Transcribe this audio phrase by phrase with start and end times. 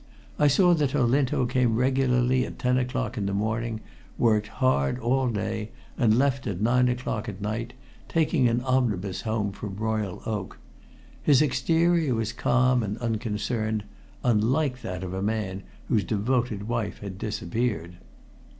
[0.39, 3.81] I saw that Olinto came regularly at ten o'clock in the morning,
[4.17, 7.73] worked hard all day, and left at nine o'clock at night,
[8.07, 10.57] taking an omnibus home from Royal Oak.
[11.21, 13.83] His exterior was calm and unconcerned,
[14.23, 17.97] unlike that of a man whose devoted wife had disappeared.